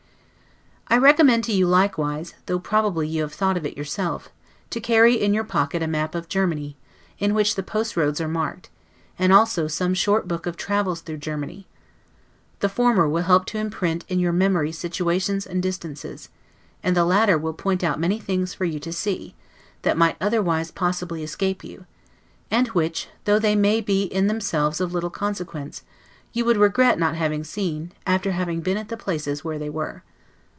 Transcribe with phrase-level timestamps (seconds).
[0.93, 4.29] I recommend to you likewise, though probably you have thought of it yourself,
[4.71, 6.75] to carry in your pocket a map of Germany,
[7.17, 8.69] in which the postroads are marked;
[9.17, 11.65] and also some short book of travels through Germany.
[12.59, 16.27] The former will help to imprint in your memory situations and distances;
[16.83, 19.33] and the latter will point out many things for you to see,
[19.83, 21.85] that might otherwise possibly escape you,
[22.51, 25.83] and which, though they may be in themselves of little consequence,
[26.33, 30.03] you would regret not having seen, after having been at the places where they were.